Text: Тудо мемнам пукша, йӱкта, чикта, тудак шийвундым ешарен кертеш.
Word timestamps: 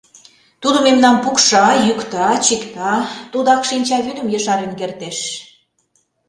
Тудо 0.61 0.77
мемнам 0.85 1.15
пукша, 1.23 1.67
йӱкта, 1.85 2.29
чикта, 2.45 2.93
тудак 3.31 3.61
шийвундым 3.67 4.27
ешарен 4.37 4.71
кертеш. 4.79 5.19